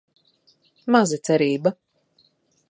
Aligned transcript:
Maza 0.95 1.19
cerība. 1.29 1.75